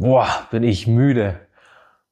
[0.00, 1.40] Boah, bin ich müde.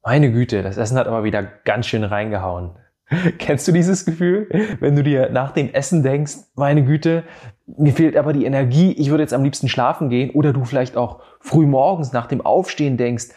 [0.04, 2.72] Meine Güte, das Essen hat aber wieder ganz schön reingehauen.
[3.38, 4.46] Kennst du dieses Gefühl,
[4.80, 7.22] wenn du dir nach dem Essen denkst, meine Güte,
[7.66, 10.98] mir fehlt aber die Energie, ich würde jetzt am liebsten schlafen gehen oder du vielleicht
[10.98, 13.28] auch früh morgens nach dem Aufstehen denkst,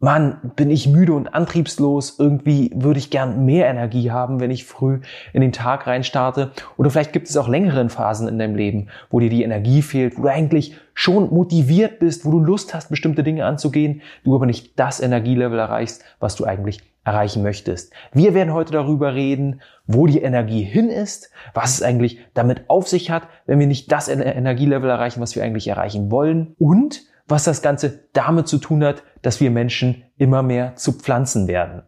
[0.00, 4.66] Mann, bin ich müde und antriebslos, irgendwie würde ich gern mehr Energie haben, wenn ich
[4.66, 5.00] früh
[5.32, 6.50] in den Tag reinstarte.
[6.76, 10.18] Oder vielleicht gibt es auch längere Phasen in deinem Leben, wo dir die Energie fehlt,
[10.18, 14.46] wo du eigentlich schon motiviert bist, wo du Lust hast, bestimmte Dinge anzugehen, du aber
[14.46, 17.92] nicht das Energielevel erreichst, was du eigentlich erreichen möchtest.
[18.12, 22.88] Wir werden heute darüber reden, wo die Energie hin ist, was es eigentlich damit auf
[22.88, 27.44] sich hat, wenn wir nicht das Energielevel erreichen, was wir eigentlich erreichen wollen und was
[27.44, 31.82] das Ganze damit zu tun hat, dass wir Menschen immer mehr zu Pflanzen werden.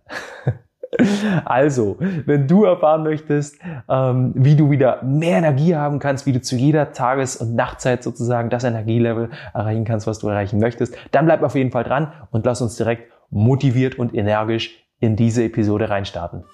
[1.45, 6.41] Also, wenn du erfahren möchtest, ähm, wie du wieder mehr Energie haben kannst, wie du
[6.41, 11.27] zu jeder Tages- und Nachtzeit sozusagen das Energielevel erreichen kannst, was du erreichen möchtest, dann
[11.27, 15.91] bleib auf jeden Fall dran und lass uns direkt motiviert und energisch in diese Episode
[15.91, 16.45] reinstarten.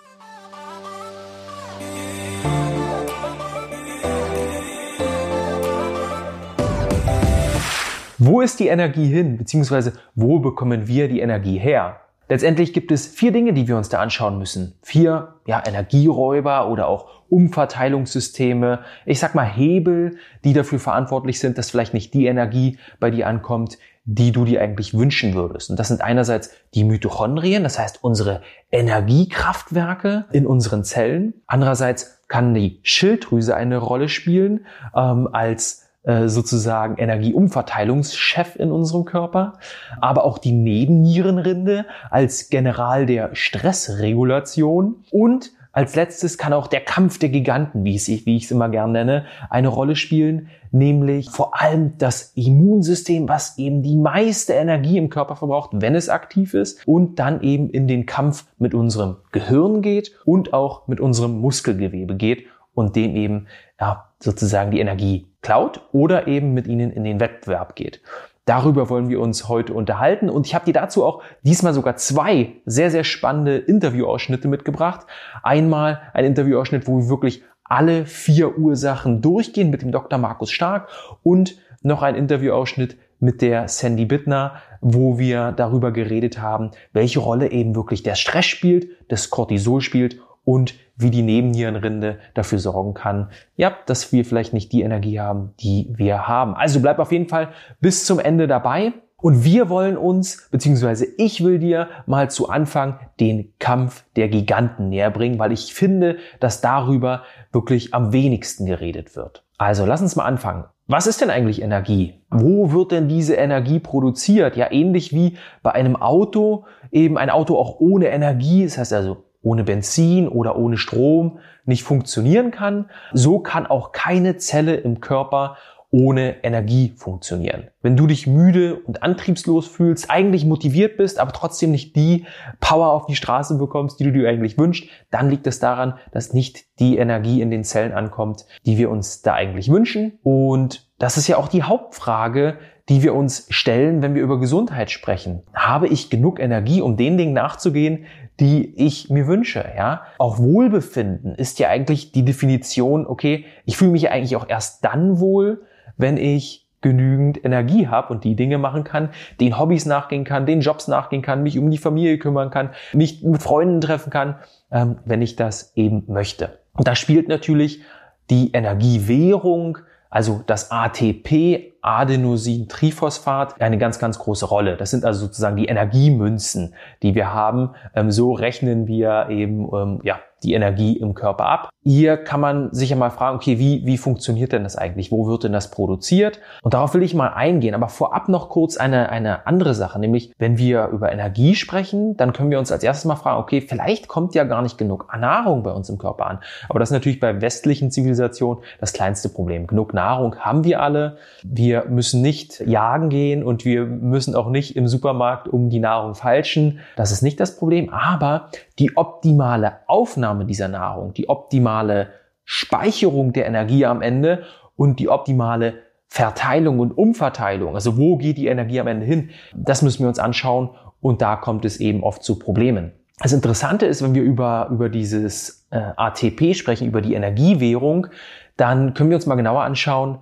[8.25, 12.03] Wo ist die Energie hin, beziehungsweise wo bekommen wir die Energie her?
[12.29, 14.75] Letztendlich gibt es vier Dinge, die wir uns da anschauen müssen.
[14.81, 18.85] Vier ja, Energieräuber oder auch Umverteilungssysteme.
[19.07, 23.27] Ich sag mal Hebel, die dafür verantwortlich sind, dass vielleicht nicht die Energie bei dir
[23.27, 25.71] ankommt, die du dir eigentlich wünschen würdest.
[25.71, 31.35] Und das sind einerseits die Mitochondrien, das heißt unsere Energiekraftwerke in unseren Zellen.
[31.49, 39.59] Andererseits kann die Schilddrüse eine Rolle spielen ähm, als sozusagen Energieumverteilungschef in unserem Körper,
[40.01, 47.19] aber auch die Nebennierenrinde als General der Stressregulation und als letztes kann auch der Kampf
[47.19, 51.61] der Giganten, wie, es, wie ich es immer gern nenne, eine Rolle spielen, nämlich vor
[51.61, 56.87] allem das Immunsystem, was eben die meiste Energie im Körper verbraucht, wenn es aktiv ist
[56.87, 62.17] und dann eben in den Kampf mit unserem Gehirn geht und auch mit unserem Muskelgewebe
[62.17, 63.47] geht und dem eben
[63.81, 68.01] ja, sozusagen die Energie klaut oder eben mit ihnen in den Wettbewerb geht.
[68.45, 72.55] Darüber wollen wir uns heute unterhalten und ich habe dir dazu auch diesmal sogar zwei
[72.67, 75.07] sehr, sehr spannende Interviewausschnitte mitgebracht.
[75.45, 80.19] Einmal ein Interviewausschnitt, wo wir wirklich alle vier Ursachen durchgehen mit dem Dr.
[80.19, 80.89] Markus Stark
[81.23, 87.53] und noch ein Interviewausschnitt mit der Sandy Bittner, wo wir darüber geredet haben, welche Rolle
[87.53, 93.31] eben wirklich der Stress spielt, das Cortisol spielt und wie die Nebennierenrinde dafür sorgen kann,
[93.57, 96.55] ja, dass wir vielleicht nicht die Energie haben, die wir haben.
[96.55, 98.93] Also bleib auf jeden Fall bis zum Ende dabei.
[99.17, 104.89] Und wir wollen uns, beziehungsweise ich will dir mal zu Anfang den Kampf der Giganten
[104.89, 107.23] näher bringen, weil ich finde, dass darüber
[107.53, 109.45] wirklich am wenigsten geredet wird.
[109.59, 110.65] Also lass uns mal anfangen.
[110.89, 112.21] Was ist denn eigentlich Energie?
[112.31, 114.57] Wo wird denn diese Energie produziert?
[114.57, 119.25] Ja, ähnlich wie bei einem Auto, eben ein Auto auch ohne Energie, das heißt also
[119.43, 125.57] ohne Benzin oder ohne Strom nicht funktionieren kann, so kann auch keine Zelle im Körper
[125.93, 127.69] ohne Energie funktionieren.
[127.83, 132.25] Wenn du dich müde und antriebslos fühlst, eigentlich motiviert bist, aber trotzdem nicht die
[132.61, 136.33] Power auf die Straße bekommst, die du dir eigentlich wünschst, dann liegt es daran, dass
[136.33, 140.19] nicht die Energie in den Zellen ankommt, die wir uns da eigentlich wünschen.
[140.23, 142.57] Und das ist ja auch die Hauptfrage,
[142.89, 145.43] die wir uns stellen, wenn wir über Gesundheit sprechen.
[145.55, 148.07] Habe ich genug Energie, um den Dingen nachzugehen,
[148.41, 150.03] die ich mir wünsche, ja.
[150.19, 155.21] Auch Wohlbefinden ist ja eigentlich die Definition, okay, ich fühle mich eigentlich auch erst dann
[155.21, 155.63] wohl,
[155.97, 159.11] wenn ich genügend Energie habe und die Dinge machen kann,
[159.41, 163.23] den Hobbys nachgehen kann, den Jobs nachgehen kann, mich um die Familie kümmern kann, mich
[163.23, 164.37] mit Freunden treffen kann,
[164.73, 166.59] ähm, wenn ich das eben möchte.
[166.75, 167.83] Und da spielt natürlich
[168.31, 169.79] die Energiewährung,
[170.11, 174.77] also das ATP, Adenosin-Triphosphat eine ganz, ganz große Rolle.
[174.77, 177.71] Das sind also sozusagen die Energiemünzen, die wir haben.
[177.95, 181.69] Ähm, so rechnen wir eben ähm, ja, die Energie im Körper ab.
[181.85, 185.11] Hier kann man sich ja mal fragen, okay, wie, wie funktioniert denn das eigentlich?
[185.11, 186.41] Wo wird denn das produziert?
[186.63, 187.75] Und darauf will ich mal eingehen.
[187.75, 192.33] Aber vorab noch kurz eine, eine andere Sache, nämlich wenn wir über Energie sprechen, dann
[192.33, 195.63] können wir uns als erstes mal fragen, okay, vielleicht kommt ja gar nicht genug Nahrung
[195.63, 196.39] bei uns im Körper an.
[196.69, 199.67] Aber das ist natürlich bei westlichen Zivilisationen das kleinste Problem.
[199.67, 201.17] Genug Nahrung haben wir alle.
[201.43, 206.15] Wir müssen nicht jagen gehen und wir müssen auch nicht im Supermarkt um die Nahrung
[206.15, 206.81] falschen.
[206.97, 207.91] Das ist nicht das Problem.
[207.91, 208.49] Aber
[208.79, 212.09] die optimale Aufnahme dieser Nahrung, die optimale
[212.45, 214.43] Speicherung der Energie am Ende
[214.77, 215.75] und die optimale
[216.09, 220.19] Verteilung und Umverteilung, also wo geht die Energie am Ende hin, das müssen wir uns
[220.19, 220.71] anschauen
[221.01, 222.93] und da kommt es eben oft zu Problemen.
[223.19, 228.09] Das Interessante ist, wenn wir über, über dieses äh, ATP sprechen, über die Energiewährung,
[228.57, 230.19] dann können wir uns mal genauer anschauen,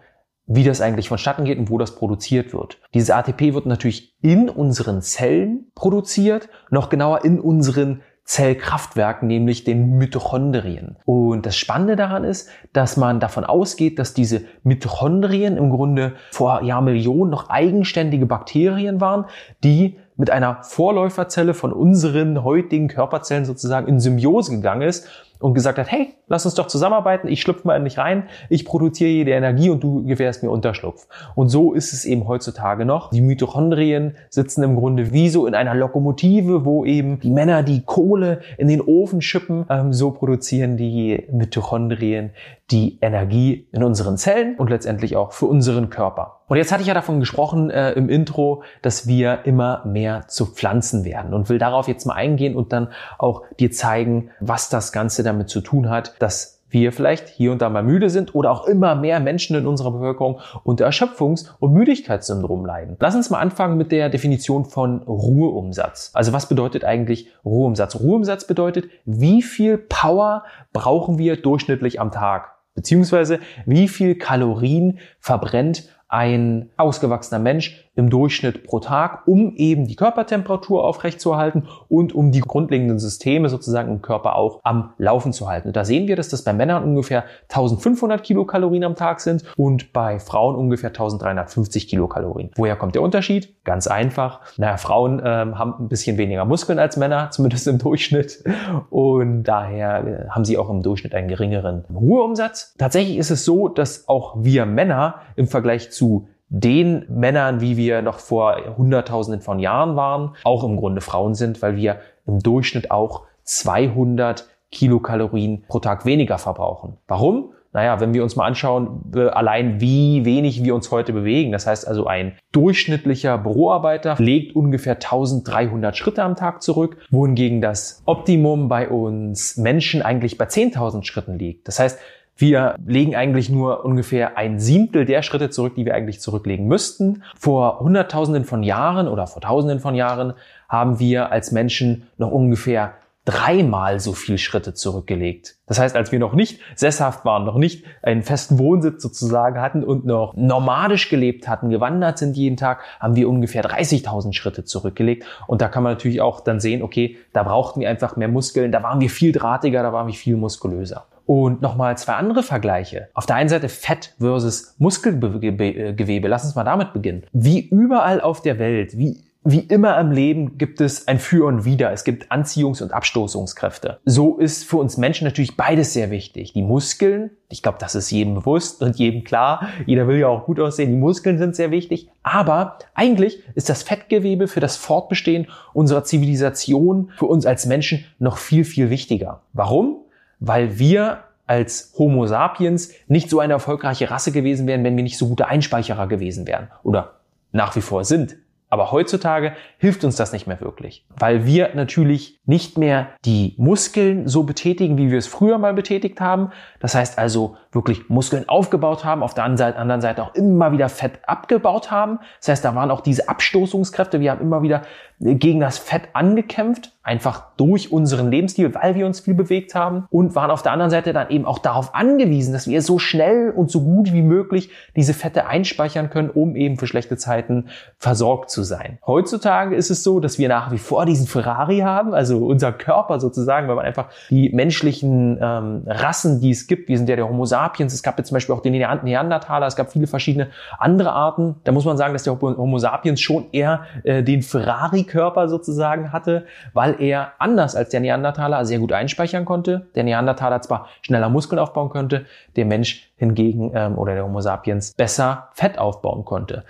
[0.52, 2.79] wie das eigentlich vonstatten geht und wo das produziert wird.
[2.93, 9.97] Dieses ATP wird natürlich in unseren Zellen produziert, noch genauer in unseren Zellkraftwerken, nämlich den
[9.97, 10.97] Mitochondrien.
[11.05, 16.62] Und das Spannende daran ist, dass man davon ausgeht, dass diese Mitochondrien im Grunde vor
[16.62, 19.26] Jahrmillionen noch eigenständige Bakterien waren,
[19.62, 25.08] die mit einer Vorläuferzelle von unseren heutigen Körperzellen sozusagen in Symbiose gegangen ist
[25.40, 28.64] und gesagt hat, hey, lass uns doch zusammenarbeiten, ich schlüpfe mal in dich rein, ich
[28.64, 31.08] produziere jede Energie und du gewährst mir Unterschlupf.
[31.34, 33.10] Und so ist es eben heutzutage noch.
[33.10, 37.82] Die Mitochondrien sitzen im Grunde wie so in einer Lokomotive, wo eben die Männer die
[37.82, 39.64] Kohle in den Ofen schippen.
[39.69, 42.31] Ähm, so produzieren die Mitochondrien
[42.70, 46.40] die Energie in unseren Zellen und letztendlich auch für unseren Körper.
[46.46, 50.46] Und jetzt hatte ich ja davon gesprochen äh, im Intro, dass wir immer mehr zu
[50.46, 52.88] Pflanzen werden und will darauf jetzt mal eingehen und dann
[53.19, 57.62] auch dir zeigen, was das Ganze damit zu tun hat, dass wir vielleicht hier und
[57.62, 61.72] da mal müde sind oder auch immer mehr Menschen in unserer Bevölkerung unter Erschöpfungs- und
[61.72, 62.96] Müdigkeitssyndrom leiden.
[63.00, 66.10] Lass uns mal anfangen mit der Definition von Ruheumsatz.
[66.14, 67.96] Also was bedeutet eigentlich Ruheumsatz?
[67.96, 72.52] Ruheumsatz bedeutet, wie viel Power brauchen wir durchschnittlich am Tag?
[72.74, 79.94] Beziehungsweise wie viel Kalorien verbrennt ein ausgewachsener Mensch im Durchschnitt pro Tag, um eben die
[79.94, 85.69] Körpertemperatur aufrechtzuerhalten und um die grundlegenden Systeme sozusagen im Körper auch am Laufen zu halten.
[85.69, 89.93] Und da sehen wir, dass das bei Männern ungefähr 1500 Kilokalorien am Tag sind und
[89.93, 92.50] bei Frauen ungefähr 1350 Kilokalorien.
[92.56, 93.55] Woher kommt der Unterschied?
[93.64, 94.41] Ganz einfach.
[94.56, 98.43] Naja, Frauen ähm, haben ein bisschen weniger Muskeln als Männer, zumindest im Durchschnitt.
[98.88, 102.75] Und daher äh, haben sie auch im Durchschnitt einen geringeren Ruheumsatz.
[102.79, 108.02] Tatsächlich ist es so, dass auch wir Männer im Vergleich zu den Männern, wie wir
[108.02, 112.91] noch vor Hunderttausenden von Jahren waren, auch im Grunde Frauen sind, weil wir im Durchschnitt
[112.91, 116.97] auch 200 Kilokalorien pro Tag weniger verbrauchen.
[117.08, 117.52] Warum?
[117.73, 121.52] Naja, wenn wir uns mal anschauen, allein wie wenig wir uns heute bewegen.
[121.52, 128.02] Das heißt also, ein durchschnittlicher Büroarbeiter legt ungefähr 1300 Schritte am Tag zurück, wohingegen das
[128.06, 131.69] Optimum bei uns Menschen eigentlich bei 10.000 Schritten liegt.
[131.69, 132.00] Das heißt,
[132.40, 137.22] wir legen eigentlich nur ungefähr ein Siebtel der Schritte zurück, die wir eigentlich zurücklegen müssten.
[137.38, 140.32] Vor Hunderttausenden von Jahren oder vor Tausenden von Jahren
[140.69, 142.94] haben wir als Menschen noch ungefähr
[143.26, 145.56] dreimal so viel Schritte zurückgelegt.
[145.66, 149.84] Das heißt, als wir noch nicht sesshaft waren, noch nicht einen festen Wohnsitz sozusagen hatten
[149.84, 155.26] und noch nomadisch gelebt hatten, gewandert sind jeden Tag, haben wir ungefähr 30.000 Schritte zurückgelegt.
[155.46, 158.72] Und da kann man natürlich auch dann sehen, okay, da brauchten wir einfach mehr Muskeln,
[158.72, 161.04] da waren wir viel drahtiger, da waren wir viel muskulöser.
[161.30, 163.08] Und nochmal zwei andere Vergleiche.
[163.14, 166.26] Auf der einen Seite Fett versus Muskelgewebe.
[166.26, 167.22] Lass uns mal damit beginnen.
[167.32, 171.64] Wie überall auf der Welt, wie wie immer im Leben gibt es ein Für und
[171.64, 171.92] Wider.
[171.92, 173.98] Es gibt Anziehungs- und Abstoßungskräfte.
[174.04, 176.52] So ist für uns Menschen natürlich beides sehr wichtig.
[176.52, 179.68] Die Muskeln, ich glaube, das ist jedem bewusst und jedem klar.
[179.86, 180.90] Jeder will ja auch gut aussehen.
[180.90, 182.10] Die Muskeln sind sehr wichtig.
[182.22, 188.36] Aber eigentlich ist das Fettgewebe für das Fortbestehen unserer Zivilisation, für uns als Menschen noch
[188.36, 189.40] viel, viel wichtiger.
[189.54, 190.00] Warum?
[190.40, 195.19] Weil wir als Homo sapiens nicht so eine erfolgreiche Rasse gewesen wären, wenn wir nicht
[195.19, 197.20] so gute Einspeicherer gewesen wären oder
[197.52, 198.37] nach wie vor sind.
[198.70, 204.28] Aber heutzutage hilft uns das nicht mehr wirklich, weil wir natürlich nicht mehr die Muskeln
[204.28, 206.50] so betätigen, wie wir es früher mal betätigt haben.
[206.78, 211.19] Das heißt also wirklich Muskeln aufgebaut haben, auf der anderen Seite auch immer wieder Fett
[211.26, 212.20] abgebaut haben.
[212.38, 214.20] Das heißt, da waren auch diese Abstoßungskräfte.
[214.20, 214.82] Wir haben immer wieder
[215.20, 220.35] gegen das Fett angekämpft, einfach durch unseren Lebensstil, weil wir uns viel bewegt haben und
[220.35, 223.71] waren auf der anderen Seite dann eben auch darauf angewiesen, dass wir so schnell und
[223.71, 227.68] so gut wie möglich diese Fette einspeichern können, um eben für schlechte Zeiten
[227.99, 228.99] versorgt zu sein.
[229.07, 233.19] Heutzutage ist es so, dass wir nach wie vor diesen Ferrari haben, also unser Körper
[233.19, 237.29] sozusagen, weil man einfach die menschlichen ähm, Rassen, die es gibt, wir sind ja der
[237.29, 240.49] Homo sapiens, es gab jetzt zum Beispiel auch den Neandertaler, es gab viele verschiedene
[240.79, 241.57] andere Arten.
[241.64, 246.45] Da muss man sagen, dass der Homo sapiens schon eher äh, den Ferrari-Körper sozusagen hatte,
[246.75, 249.87] weil weil er anders als der Neandertaler sehr gut einspeichern konnte.
[249.95, 252.26] Der Neandertaler zwar schneller Muskeln aufbauen konnte,
[252.57, 256.64] der Mensch hingegen ähm, oder der Homo sapiens besser Fett aufbauen konnte.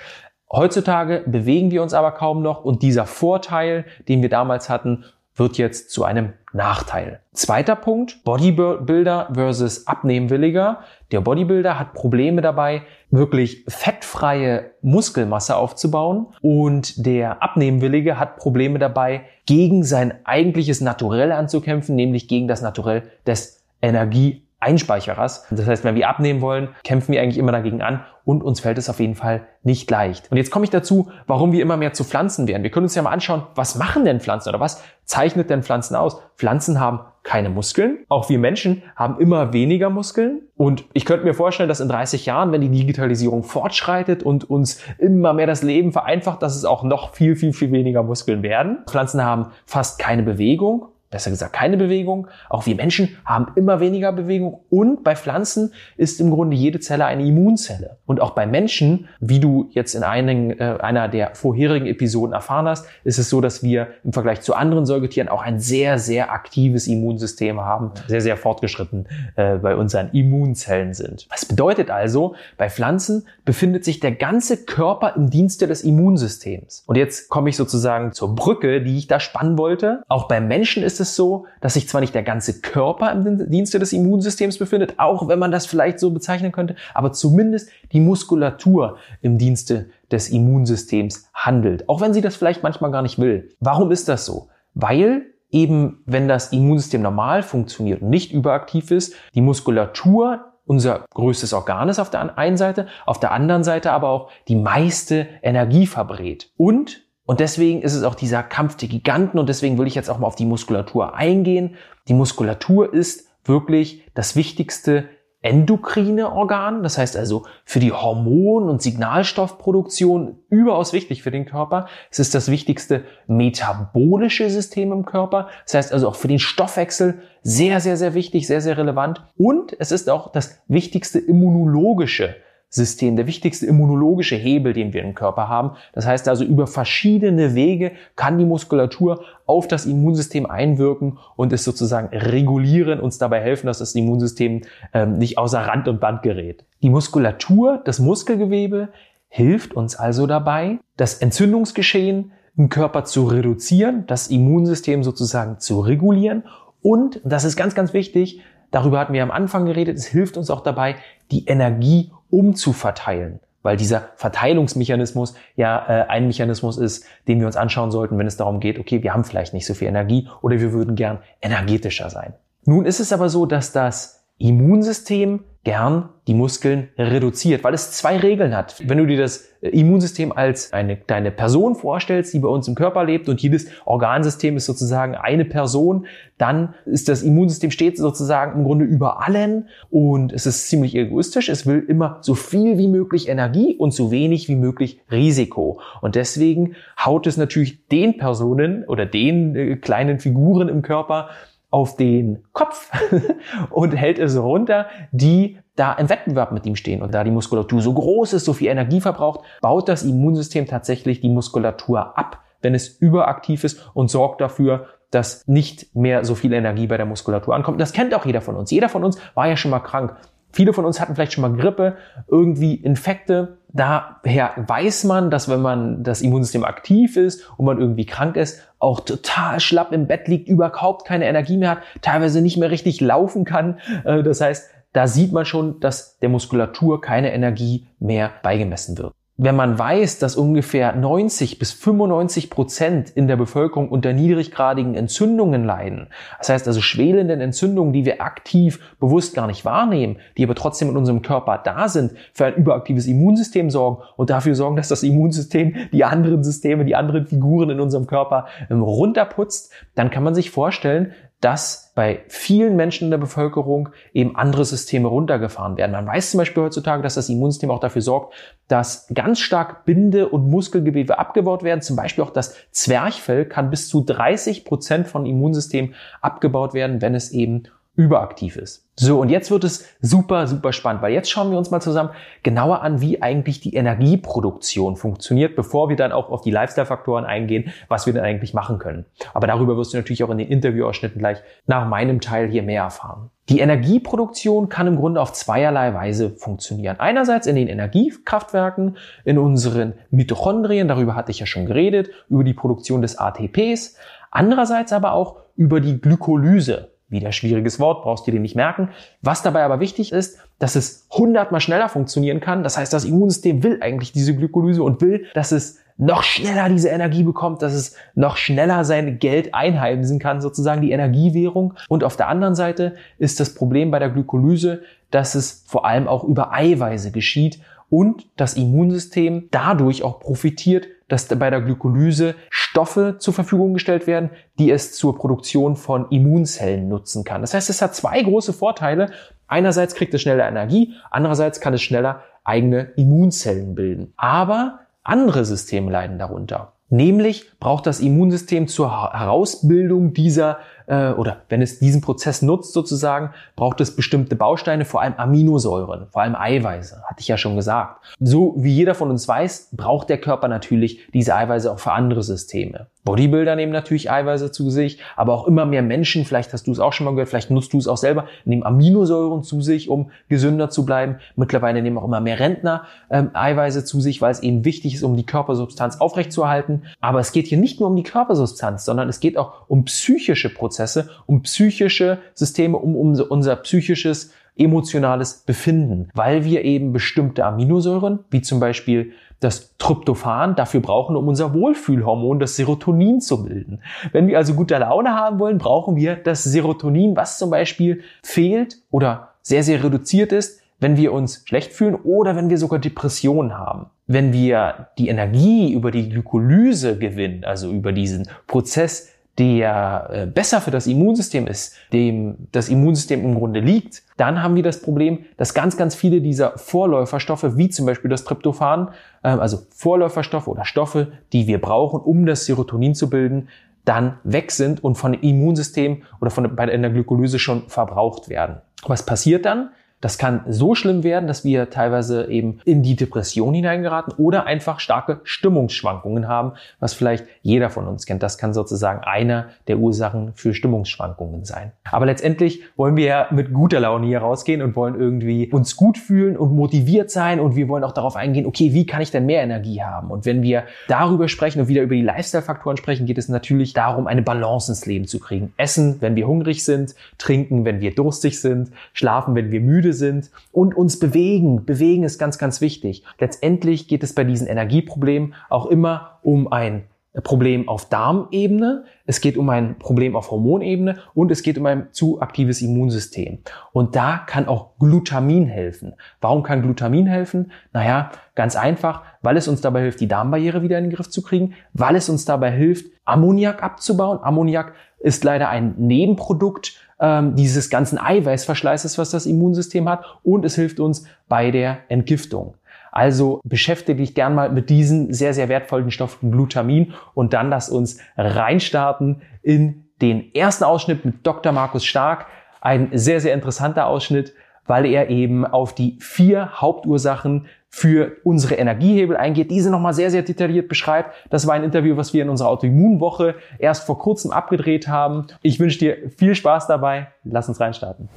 [0.52, 5.04] Heutzutage bewegen wir uns aber kaum noch und dieser Vorteil, den wir damals hatten,
[5.36, 7.20] wird jetzt zu einem Nachteil.
[7.32, 10.80] Zweiter Punkt, Bodybuilder versus Abnehmwilliger.
[11.12, 19.22] Der Bodybuilder hat Probleme dabei, wirklich fettfreie Muskelmasse aufzubauen und der Abnehmwillige hat Probleme dabei,
[19.46, 25.46] gegen sein eigentliches Naturell anzukämpfen, nämlich gegen das Naturell des Energie Einspeicherers.
[25.50, 28.78] Das heißt, wenn wir abnehmen wollen, kämpfen wir eigentlich immer dagegen an und uns fällt
[28.78, 30.30] es auf jeden Fall nicht leicht.
[30.30, 32.62] Und jetzt komme ich dazu, warum wir immer mehr zu Pflanzen werden.
[32.62, 35.96] Wir können uns ja mal anschauen, was machen denn Pflanzen oder was zeichnet denn Pflanzen
[35.96, 36.20] aus?
[36.36, 37.98] Pflanzen haben keine Muskeln.
[38.08, 40.42] Auch wir Menschen haben immer weniger Muskeln.
[40.56, 44.80] Und ich könnte mir vorstellen, dass in 30 Jahren, wenn die Digitalisierung fortschreitet und uns
[44.98, 48.78] immer mehr das Leben vereinfacht, dass es auch noch viel, viel, viel weniger Muskeln werden.
[48.88, 52.28] Pflanzen haben fast keine Bewegung besser gesagt keine Bewegung.
[52.48, 54.60] Auch wir Menschen haben immer weniger Bewegung.
[54.70, 57.98] Und bei Pflanzen ist im Grunde jede Zelle eine Immunzelle.
[58.06, 62.68] Und auch bei Menschen, wie du jetzt in einigen, äh, einer der vorherigen Episoden erfahren
[62.68, 66.32] hast, ist es so, dass wir im Vergleich zu anderen Säugetieren auch ein sehr, sehr
[66.32, 71.26] aktives Immunsystem haben, sehr, sehr fortgeschritten äh, bei unseren Immunzellen sind.
[71.30, 76.84] Das bedeutet also, bei Pflanzen befindet sich der ganze Körper im Dienste des Immunsystems.
[76.86, 80.02] Und jetzt komme ich sozusagen zur Brücke, die ich da spannen wollte.
[80.08, 83.78] Auch beim Menschen ist es so, dass sich zwar nicht der ganze Körper im Dienste
[83.78, 88.98] des Immunsystems befindet, auch wenn man das vielleicht so bezeichnen könnte, aber zumindest die Muskulatur
[89.22, 93.50] im Dienste des Immunsystems handelt, auch wenn sie das vielleicht manchmal gar nicht will.
[93.60, 94.48] Warum ist das so?
[94.74, 101.52] Weil eben, wenn das Immunsystem normal funktioniert und nicht überaktiv ist, die Muskulatur unser größtes
[101.52, 105.86] Organ ist auf der einen Seite, auf der anderen Seite aber auch die meiste Energie
[105.86, 106.52] verbrät.
[106.56, 110.10] Und und deswegen ist es auch dieser Kampf der Giganten und deswegen will ich jetzt
[110.10, 111.76] auch mal auf die Muskulatur eingehen.
[112.08, 115.04] Die Muskulatur ist wirklich das wichtigste
[115.40, 121.86] endokrine Organ, das heißt also für die Hormon- und Signalstoffproduktion überaus wichtig für den Körper.
[122.10, 127.22] Es ist das wichtigste metabolische System im Körper, das heißt also auch für den Stoffwechsel
[127.42, 129.24] sehr, sehr, sehr wichtig, sehr, sehr relevant.
[129.36, 132.34] Und es ist auch das wichtigste immunologische
[132.72, 135.72] System, der wichtigste immunologische Hebel, den wir im Körper haben.
[135.92, 141.64] Das heißt also, über verschiedene Wege kann die Muskulatur auf das Immunsystem einwirken und es
[141.64, 144.62] sozusagen regulieren, uns dabei helfen, dass das Immunsystem
[144.94, 146.64] ähm, nicht außer Rand und Band gerät.
[146.82, 148.90] Die Muskulatur, das Muskelgewebe,
[149.28, 156.44] hilft uns also dabei, das Entzündungsgeschehen im Körper zu reduzieren, das Immunsystem sozusagen zu regulieren
[156.82, 160.50] und, das ist ganz, ganz wichtig, darüber hatten wir am Anfang geredet, es hilft uns
[160.50, 160.96] auch dabei,
[161.30, 163.40] die Energie umzuverteilen.
[163.62, 168.38] Weil dieser Verteilungsmechanismus ja äh, ein Mechanismus ist, den wir uns anschauen sollten, wenn es
[168.38, 172.08] darum geht, okay, wir haben vielleicht nicht so viel Energie oder wir würden gern energetischer
[172.08, 172.32] sein.
[172.64, 178.16] Nun ist es aber so, dass das Immunsystem gern die Muskeln reduziert, weil es zwei
[178.16, 178.82] Regeln hat.
[178.86, 183.04] Wenn du dir das Immunsystem als eine deine Person vorstellst, die bei uns im Körper
[183.04, 186.06] lebt und jedes Organsystem ist sozusagen eine Person,
[186.38, 191.50] dann ist das Immunsystem stets sozusagen im Grunde über allen und es ist ziemlich egoistisch.
[191.50, 195.80] Es will immer so viel wie möglich Energie und so wenig wie möglich Risiko.
[196.00, 201.28] Und deswegen haut es natürlich den Personen oder den äh, kleinen Figuren im Körper
[201.70, 202.90] auf den Kopf
[203.70, 207.00] und hält es runter, die da im Wettbewerb mit ihm stehen.
[207.00, 211.20] Und da die Muskulatur so groß ist, so viel Energie verbraucht, baut das Immunsystem tatsächlich
[211.20, 216.52] die Muskulatur ab, wenn es überaktiv ist und sorgt dafür, dass nicht mehr so viel
[216.52, 217.80] Energie bei der Muskulatur ankommt.
[217.80, 218.70] Das kennt auch jeder von uns.
[218.70, 220.16] Jeder von uns war ja schon mal krank.
[220.52, 221.96] Viele von uns hatten vielleicht schon mal Grippe,
[222.28, 223.58] irgendwie Infekte.
[223.72, 228.62] Daher weiß man, dass wenn man das Immunsystem aktiv ist und man irgendwie krank ist,
[228.78, 233.00] auch total schlapp im Bett liegt, überhaupt keine Energie mehr hat, teilweise nicht mehr richtig
[233.00, 233.78] laufen kann.
[234.04, 239.14] Äh, das heißt, da sieht man schon, dass der Muskulatur keine Energie mehr beigemessen wird
[239.42, 245.64] wenn man weiß, dass ungefähr 90 bis 95 Prozent in der Bevölkerung unter niedriggradigen Entzündungen
[245.64, 250.54] leiden, das heißt also schwelenden Entzündungen, die wir aktiv bewusst gar nicht wahrnehmen, die aber
[250.54, 254.88] trotzdem in unserem Körper da sind, für ein überaktives Immunsystem sorgen und dafür sorgen, dass
[254.88, 260.22] das Immunsystem die anderen Systeme, die anderen Figuren in unserem Körper ähm, runterputzt, dann kann
[260.22, 265.92] man sich vorstellen, dass bei vielen Menschen in der Bevölkerung eben andere Systeme runtergefahren werden.
[265.92, 268.34] Man weiß zum Beispiel heutzutage, dass das Immunsystem auch dafür sorgt,
[268.68, 271.80] dass ganz stark Binde- und Muskelgewebe abgebaut werden.
[271.80, 277.14] Zum Beispiel auch das Zwerchfell kann bis zu 30 Prozent von Immunsystem abgebaut werden, wenn
[277.14, 277.64] es eben
[278.00, 278.86] überaktiv ist.
[278.96, 282.10] So, und jetzt wird es super, super spannend, weil jetzt schauen wir uns mal zusammen
[282.42, 287.72] genauer an, wie eigentlich die Energieproduktion funktioniert, bevor wir dann auch auf die Lifestyle-Faktoren eingehen,
[287.88, 289.04] was wir denn eigentlich machen können.
[289.34, 292.84] Aber darüber wirst du natürlich auch in den Interviewausschnitten gleich nach meinem Teil hier mehr
[292.84, 293.30] erfahren.
[293.50, 297.00] Die Energieproduktion kann im Grunde auf zweierlei Weise funktionieren.
[297.00, 302.54] Einerseits in den Energiekraftwerken, in unseren Mitochondrien, darüber hatte ich ja schon geredet, über die
[302.54, 303.96] Produktion des ATPs.
[304.30, 308.88] Andererseits aber auch über die Glykolyse Wieder schwieriges Wort, brauchst du dir nicht merken.
[309.20, 312.62] Was dabei aber wichtig ist, dass es hundertmal schneller funktionieren kann.
[312.62, 316.88] Das heißt, das Immunsystem will eigentlich diese Glykolyse und will, dass es noch schneller diese
[316.88, 321.74] Energie bekommt, dass es noch schneller sein Geld einheimsen kann, sozusagen die Energiewährung.
[321.88, 326.08] Und auf der anderen Seite ist das Problem bei der Glykolyse, dass es vor allem
[326.08, 333.16] auch über Eiweiße geschieht und das Immunsystem dadurch auch profitiert, dass bei der Glykolyse Stoffe
[333.18, 337.40] zur Verfügung gestellt werden, die es zur Produktion von Immunzellen nutzen kann.
[337.40, 339.10] Das heißt, es hat zwei große Vorteile.
[339.48, 344.12] Einerseits kriegt es schneller Energie, andererseits kann es schneller eigene Immunzellen bilden.
[344.16, 346.74] Aber andere Systeme leiden darunter.
[346.88, 350.58] Nämlich braucht das Immunsystem zur Herausbildung dieser
[350.90, 356.08] äh, oder wenn es diesen Prozess nutzt sozusagen, braucht es bestimmte Bausteine, vor allem Aminosäuren,
[356.10, 358.04] vor allem Eiweiße, hatte ich ja schon gesagt.
[358.18, 362.22] So wie jeder von uns weiß, braucht der Körper natürlich diese Eiweiße auch für andere
[362.22, 362.88] Systeme.
[363.04, 366.80] Bodybuilder nehmen natürlich Eiweiße zu sich, aber auch immer mehr Menschen, vielleicht hast du es
[366.80, 370.10] auch schon mal gehört, vielleicht nutzt du es auch selber, nehmen Aminosäuren zu sich, um
[370.28, 371.16] gesünder zu bleiben.
[371.34, 375.02] Mittlerweile nehmen auch immer mehr Rentner ähm, Eiweiße zu sich, weil es eben wichtig ist,
[375.02, 376.82] um die Körpersubstanz aufrechtzuerhalten.
[377.00, 380.50] Aber es geht hier nicht nur um die Körpersubstanz, sondern es geht auch um psychische
[380.50, 380.79] Prozesse,
[381.26, 388.42] um psychische Systeme, um, um unser psychisches emotionales Befinden, weil wir eben bestimmte Aminosäuren, wie
[388.42, 393.80] zum Beispiel das Tryptophan dafür brauchen, um unser Wohlfühlhormon, das Serotonin zu bilden.
[394.12, 398.76] Wenn wir also gute Laune haben wollen, brauchen wir das Serotonin, was zum Beispiel fehlt
[398.90, 403.56] oder sehr, sehr reduziert ist, wenn wir uns schlecht fühlen oder wenn wir sogar Depressionen
[403.56, 403.86] haben.
[404.06, 409.08] Wenn wir die Energie über die Glykolyse gewinnen, also über diesen Prozess
[409.40, 414.54] der äh, besser für das Immunsystem ist, dem das Immunsystem im Grunde liegt, dann haben
[414.54, 418.90] wir das Problem, dass ganz, ganz viele dieser Vorläuferstoffe, wie zum Beispiel das Tryptophan,
[419.24, 423.48] ähm, also Vorläuferstoffe oder Stoffe, die wir brauchen, um das Serotonin zu bilden,
[423.86, 428.56] dann weg sind und von dem Immunsystem oder von, bei der Glykolyse schon verbraucht werden.
[428.86, 429.70] Was passiert dann?
[430.00, 434.80] Das kann so schlimm werden, dass wir teilweise eben in die Depression hineingeraten oder einfach
[434.80, 438.22] starke Stimmungsschwankungen haben, was vielleicht jeder von uns kennt.
[438.22, 441.72] Das kann sozusagen einer der Ursachen für Stimmungsschwankungen sein.
[441.90, 445.98] Aber letztendlich wollen wir ja mit guter Laune hier rausgehen und wollen irgendwie uns gut
[445.98, 449.26] fühlen und motiviert sein und wir wollen auch darauf eingehen, okay, wie kann ich denn
[449.26, 450.10] mehr Energie haben?
[450.10, 454.06] Und wenn wir darüber sprechen und wieder über die Lifestyle-Faktoren sprechen, geht es natürlich darum,
[454.06, 455.52] eine Balance ins Leben zu kriegen.
[455.58, 459.92] Essen, wenn wir hungrig sind, trinken, wenn wir durstig sind, schlafen, wenn wir müde müde
[459.92, 461.64] sind und uns bewegen.
[461.64, 463.04] Bewegen ist ganz, ganz wichtig.
[463.18, 466.84] Letztendlich geht es bei diesen Energieproblemen auch immer um ein
[467.24, 471.88] Problem auf Darmebene, es geht um ein Problem auf Hormonebene und es geht um ein
[471.90, 473.40] zu aktives Immunsystem.
[473.72, 475.94] Und da kann auch Glutamin helfen.
[476.20, 477.50] Warum kann Glutamin helfen?
[477.72, 481.20] Naja, ganz einfach, weil es uns dabei hilft, die Darmbarriere wieder in den Griff zu
[481.20, 484.20] kriegen, weil es uns dabei hilft, Ammoniak abzubauen.
[484.22, 490.54] Ammoniak ist leider ein Nebenprodukt ähm, dieses ganzen Eiweißverschleißes, was das Immunsystem hat und es
[490.54, 492.54] hilft uns bei der Entgiftung.
[492.92, 497.68] Also beschäftige dich gern mal mit diesen sehr, sehr wertvollen Stoffen Glutamin und dann lass
[497.68, 501.52] uns reinstarten in den ersten Ausschnitt mit Dr.
[501.52, 502.26] Markus Stark.
[502.60, 504.34] Ein sehr, sehr interessanter Ausschnitt,
[504.66, 510.22] weil er eben auf die vier Hauptursachen für unsere Energiehebel eingeht, diese nochmal sehr, sehr
[510.22, 511.14] detailliert beschreibt.
[511.30, 515.28] Das war ein Interview, was wir in unserer Autoimmunwoche erst vor kurzem abgedreht haben.
[515.42, 517.08] Ich wünsche dir viel Spaß dabei.
[517.24, 518.08] Lass uns reinstarten.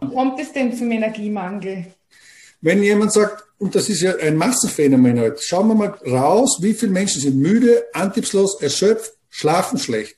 [0.00, 1.86] Kommt es denn zum Energiemangel?
[2.62, 6.72] Wenn jemand sagt, und das ist ja ein Massenphänomen heute, schauen wir mal raus, wie
[6.72, 10.16] viele Menschen sind müde, antriebslos, erschöpft, schlafen schlecht.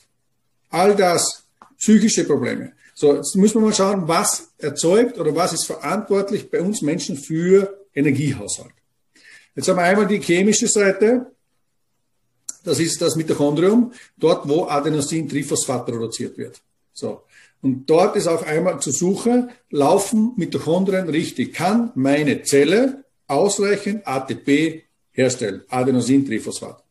[0.71, 1.45] All das,
[1.79, 2.73] psychische Probleme.
[2.95, 7.17] So, jetzt müssen wir mal schauen, was erzeugt oder was ist verantwortlich bei uns Menschen
[7.17, 8.73] für Energiehaushalt.
[9.55, 11.27] Jetzt haben wir einmal die chemische Seite.
[12.65, 16.61] Das ist das Mitochondrium, dort wo Adenosin-Triphosphat produziert wird.
[16.93, 17.23] So.
[17.61, 21.55] Und dort ist auch einmal zu suchen, laufen Mitochondrien richtig?
[21.55, 25.63] Kann meine Zelle ausreichend ATP herstellen?
[25.69, 26.83] Adenosin-Triphosphat.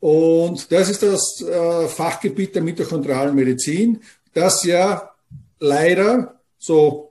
[0.00, 4.00] Und das ist das äh, Fachgebiet der mitochondrialen Medizin,
[4.32, 5.10] das ja
[5.58, 7.09] leider so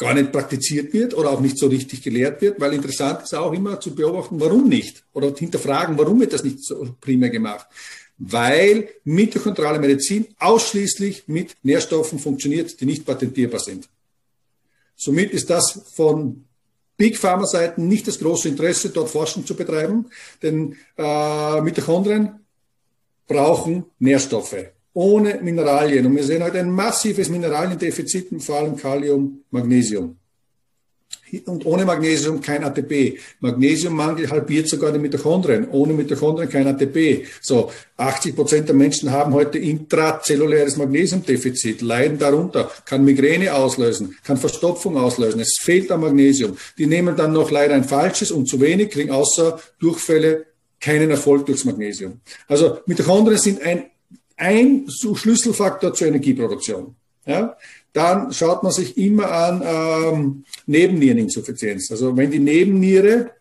[0.00, 3.52] gar nicht praktiziert wird oder auch nicht so richtig gelehrt wird, weil interessant ist auch
[3.52, 7.66] immer zu beobachten, warum nicht oder hinterfragen, warum wird das nicht so primär gemacht.
[8.16, 13.90] Weil mitochondrale Medizin ausschließlich mit Nährstoffen funktioniert, die nicht patentierbar sind.
[14.96, 16.46] Somit ist das von
[16.96, 20.06] Big Pharma Seiten nicht das große Interesse, dort Forschung zu betreiben,
[20.42, 22.40] denn äh, Mitochondrien
[23.26, 24.56] brauchen Nährstoffe
[24.92, 26.06] ohne Mineralien.
[26.06, 30.16] Und wir sehen heute ein massives Mineraliendefizit, vor allem Kalium, Magnesium.
[31.46, 33.18] und ohne Magnesium kein ATP.
[33.38, 35.68] Magnesiummangel halbiert sogar die Mitochondrien.
[35.70, 37.26] Ohne Mitochondrien kein ATP.
[37.40, 44.38] So, 80 Prozent der Menschen haben heute intrazelluläres Magnesiumdefizit, leiden darunter, kann Migräne auslösen, kann
[44.38, 45.40] Verstopfung auslösen.
[45.40, 46.56] Es fehlt an Magnesium.
[46.78, 50.46] Die nehmen dann noch leider ein falsches und zu wenig, kriegen außer Durchfälle
[50.80, 52.20] keinen Erfolg durchs Magnesium.
[52.48, 53.84] Also Mitochondrien sind ein,
[54.40, 56.96] ein Schlüsselfaktor zur Energieproduktion.
[57.26, 57.56] Ja?
[57.92, 61.90] Dann schaut man sich immer an ähm, Nebenniereninsuffizienz.
[61.90, 63.32] Also wenn die Nebenniere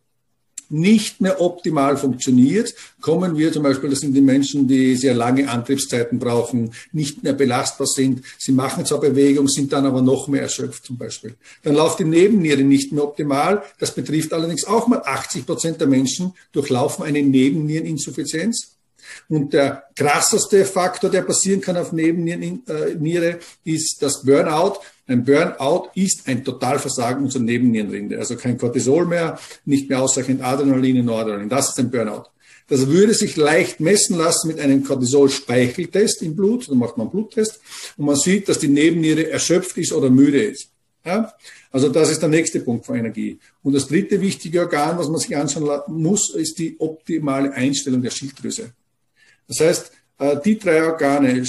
[0.71, 5.49] nicht mehr optimal funktioniert, kommen wir zum Beispiel, das sind die Menschen, die sehr lange
[5.49, 8.21] Antriebszeiten brauchen, nicht mehr belastbar sind.
[8.37, 11.35] Sie machen zwar Bewegung, sind dann aber noch mehr erschöpft zum Beispiel.
[11.63, 13.63] Dann läuft die Nebenniere nicht mehr optimal.
[13.79, 18.78] Das betrifft allerdings auch mal 80 Prozent der Menschen durchlaufen eine Nebenniereninsuffizienz.
[19.27, 24.79] Und der krasseste Faktor, der passieren kann auf Nebenniere, ist das Burnout.
[25.07, 28.19] Ein Burnout ist ein Totalversagen unserer Nebennierenrinde.
[28.19, 31.49] Also kein Cortisol mehr, nicht mehr ausreichend Adrenalin und Noradrenalin.
[31.49, 32.25] Das ist ein Burnout.
[32.67, 36.69] Das würde sich leicht messen lassen mit einem Cortisol-Speicheltest im Blut.
[36.69, 37.59] Da macht man einen Bluttest
[37.97, 40.69] und man sieht, dass die Nebenniere erschöpft ist oder müde ist.
[41.03, 41.33] Ja?
[41.71, 43.39] Also das ist der nächste Punkt von Energie.
[43.63, 48.11] Und das dritte wichtige Organ, was man sich anschauen muss, ist die optimale Einstellung der
[48.11, 48.73] Schilddrüse.
[49.49, 51.45] Das heißt, äh, die drei Organe, äh,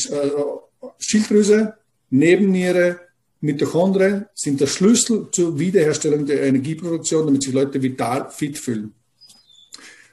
[0.98, 1.74] Schilddrüse,
[2.08, 2.98] Nebenniere,
[3.40, 8.94] Mitochondrien sind der Schlüssel zur Wiederherstellung der Energieproduktion, damit sich Leute vital fit fühlen.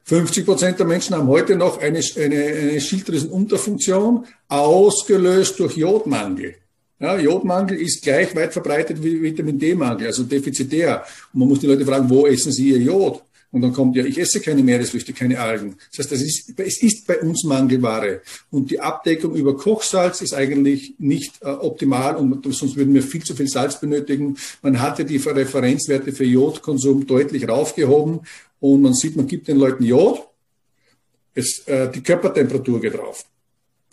[0.03, 6.55] 50 Prozent der Menschen haben heute noch eine, eine, eine Schilddrüsenunterfunktion, ausgelöst durch Jodmangel.
[6.99, 11.03] Ja, Jodmangel ist gleich weit verbreitet wie Vitamin D-Mangel, also defizitär.
[11.33, 13.21] Und man muss die Leute fragen, wo essen sie ihr Jod?
[13.51, 15.77] Und dann kommt ja, ich esse keine Meeresfrüchte, keine Algen.
[15.91, 18.21] Das heißt, das ist, es ist bei uns Mangelware.
[18.51, 23.23] Und die Abdeckung über Kochsalz ist eigentlich nicht äh, optimal und sonst würden wir viel
[23.23, 24.37] zu viel Salz benötigen.
[24.61, 28.21] Man hatte die Referenzwerte für Jodkonsum deutlich raufgehoben
[28.59, 30.27] und man sieht, man gibt den Leuten Jod,
[31.33, 33.25] es, äh, die Körpertemperatur geht drauf.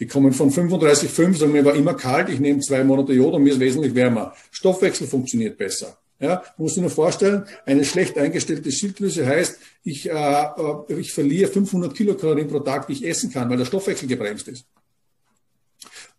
[0.01, 3.45] Die kommen von 35,5, sagen mir war immer kalt, ich nehme zwei Monate Jod und
[3.45, 4.35] mir ist wesentlich wärmer.
[4.51, 5.97] Stoffwechsel funktioniert besser.
[6.25, 11.53] Ja, muss ich nur vorstellen, eine schlecht eingestellte Schilddrüse heißt, ich, äh, äh ich verliere
[11.53, 14.65] 500 Kilokalorien pro Tag, die ich essen kann, weil der Stoffwechsel gebremst ist.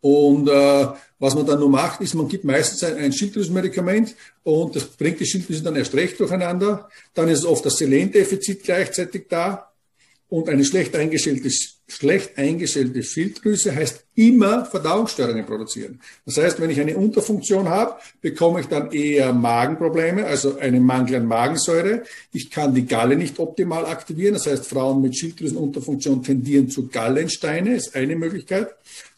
[0.01, 0.87] Und äh,
[1.17, 4.13] was man dann nur macht, ist, man gibt meistens ein, ein Schilddrüsenmedikament
[4.43, 6.87] und das bringt die Schilddrüse dann erst recht durcheinander.
[7.15, 9.71] Dann ist oft das Selendefizit gleichzeitig da
[10.27, 11.49] und eine schlecht eingestellte,
[11.87, 16.01] schlecht eingestellte Schilddrüse heißt immer Verdauungsstörungen produzieren.
[16.25, 21.17] Das heißt, wenn ich eine Unterfunktion habe, bekomme ich dann eher Magenprobleme, also einen Mangel
[21.17, 22.03] an Magensäure.
[22.33, 24.33] Ich kann die Galle nicht optimal aktivieren.
[24.33, 28.69] Das heißt, Frauen mit Schilddrüsenunterfunktion tendieren zu Gallensteine, ist eine Möglichkeit,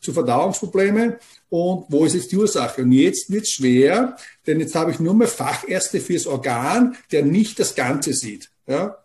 [0.01, 1.19] zu Verdauungsprobleme.
[1.49, 2.81] Und wo ist jetzt die Ursache?
[2.81, 7.59] Und jetzt wird schwer, denn jetzt habe ich nur mehr Fachärzte fürs Organ, der nicht
[7.59, 8.49] das Ganze sieht.
[8.67, 8.97] Ja?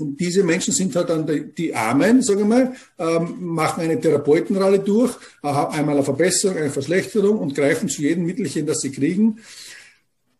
[0.00, 4.00] Und diese Menschen sind halt dann die, die Armen, sagen wir mal, ähm, machen eine
[4.00, 8.90] Therapeutenrolle durch, äh, einmal eine Verbesserung, eine Verschlechterung und greifen zu jedem Mittelchen, das sie
[8.90, 9.38] kriegen.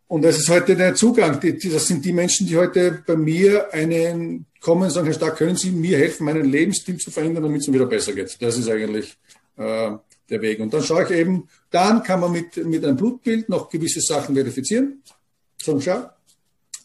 [0.07, 1.39] Und das ist heute der Zugang.
[1.39, 5.55] Das sind die Menschen, die heute bei mir einen kommen und sagen, Herr Stark, können
[5.55, 8.37] Sie mir helfen, meinen Lebensstil zu verändern, damit es mir wieder besser geht.
[8.41, 9.17] Das ist eigentlich
[9.57, 9.91] äh,
[10.29, 10.59] der Weg.
[10.59, 14.35] Und dann schaue ich eben, dann kann man mit, mit einem Blutbild noch gewisse Sachen
[14.35, 15.01] verifizieren.
[15.61, 16.09] So, schau,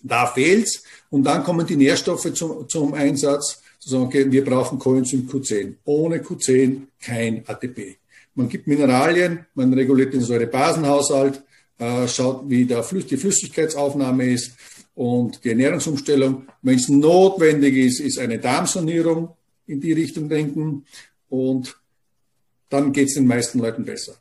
[0.06, 0.82] da fehlt's.
[1.10, 3.62] Und dann kommen die Nährstoffe zum, zum Einsatz.
[3.78, 5.74] Zu sagen, okay, wir brauchen Coenzym Q10.
[5.84, 7.98] Ohne Q10 kein ATP.
[8.34, 11.42] Man gibt Mineralien, man reguliert den Säurebasenhaushalt,
[11.78, 14.52] äh, schaut, wie der Flüss, die Flüssigkeitsaufnahme ist
[14.94, 16.46] und die Ernährungsumstellung.
[16.62, 19.30] Wenn es notwendig ist, ist eine Darmsanierung
[19.66, 20.84] in die Richtung denken
[21.28, 21.76] und
[22.68, 24.16] dann geht es den meisten Leuten besser.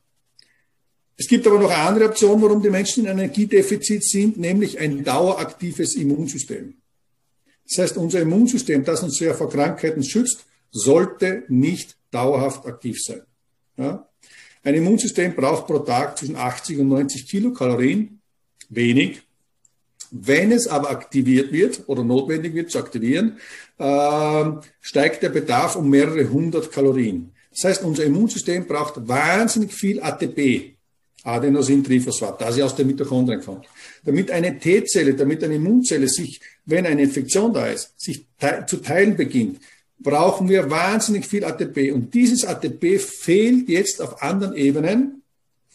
[1.17, 5.03] Es gibt aber noch eine andere Option, warum die Menschen in Energiedefizit sind, nämlich ein
[5.03, 6.75] daueraktives Immunsystem.
[7.67, 13.21] Das heißt, unser Immunsystem, das uns sehr vor Krankheiten schützt, sollte nicht dauerhaft aktiv sein.
[13.77, 14.07] Ja?
[14.63, 18.19] Ein Immunsystem braucht pro Tag zwischen 80 und 90 Kilokalorien,
[18.69, 19.21] wenig.
[20.11, 23.37] Wenn es aber aktiviert wird oder notwendig wird zu aktivieren,
[23.77, 24.43] äh,
[24.81, 27.31] steigt der Bedarf um mehrere hundert Kalorien.
[27.51, 30.74] Das heißt, unser Immunsystem braucht wahnsinnig viel ATP,
[31.25, 33.65] Adenosintriphosphat, das ja aus den Mitochondrien kommt.
[34.03, 38.77] Damit eine T-Zelle, damit eine Immunzelle sich, wenn eine Infektion da ist, sich te zu
[38.77, 39.59] teilen beginnt,
[39.99, 41.91] brauchen wir wahnsinnig viel ATP.
[41.91, 45.23] Und dieses ATP fehlt jetzt auf anderen Ebenen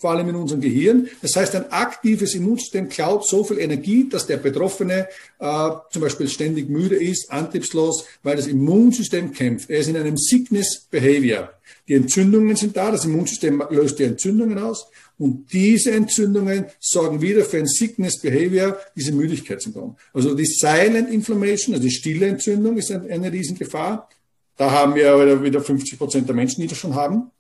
[0.01, 1.09] vor allem in unserem Gehirn.
[1.21, 5.09] Das heißt, ein aktives Immunsystem klaut so viel Energie, dass der Betroffene
[5.39, 9.69] äh, zum Beispiel ständig müde ist, antriebslos, weil das Immunsystem kämpft.
[9.69, 11.51] Er ist in einem Sickness Behavior.
[11.87, 14.87] Die Entzündungen sind da, das Immunsystem löst die Entzündungen aus
[15.19, 19.97] und diese Entzündungen sorgen wieder für ein Sickness Behavior, diese Müdigkeitssyndrom.
[20.15, 24.09] Also die Silent Inflammation, also die stille Entzündung ist eine, eine Riesengefahr.
[24.57, 27.31] Da haben wir wieder 50 Prozent der Menschen, die das schon haben.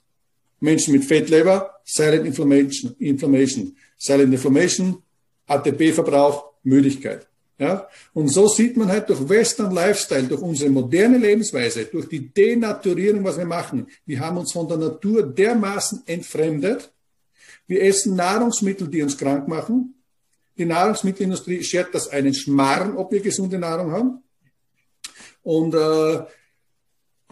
[0.60, 3.76] Menschen mit Fettleber, Silent Inflammation, Inflammation.
[3.96, 5.02] Silent Inflammation,
[5.46, 7.26] ATP-Verbrauch, Müdigkeit.
[7.58, 7.88] Ja?
[8.14, 13.22] Und so sieht man halt durch Western Lifestyle, durch unsere moderne Lebensweise, durch die Denaturierung,
[13.24, 13.86] was wir machen.
[14.06, 16.90] Wir haben uns von der Natur dermaßen entfremdet.
[17.66, 19.94] Wir essen Nahrungsmittel, die uns krank machen.
[20.56, 24.22] Die Nahrungsmittelindustrie schert das einen Schmarrn, ob wir gesunde Nahrung haben.
[25.42, 26.24] Und, äh,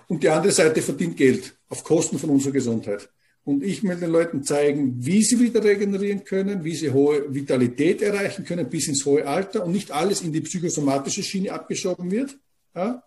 [0.08, 3.08] und die andere Seite verdient Geld auf Kosten von unserer Gesundheit.
[3.48, 8.02] Und ich will den Leuten zeigen, wie sie wieder regenerieren können, wie sie hohe Vitalität
[8.02, 12.36] erreichen können bis ins hohe Alter und nicht alles in die psychosomatische Schiene abgeschoben wird,
[12.76, 13.02] ja?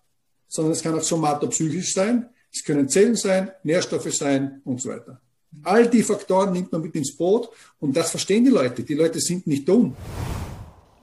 [0.48, 2.28] sondern es kann auch somatopsychisch sein.
[2.52, 5.22] Es können Zellen sein, Nährstoffe sein und so weiter.
[5.62, 8.82] All die Faktoren nimmt man mit ins Boot und das verstehen die Leute.
[8.82, 9.96] Die Leute sind nicht dumm.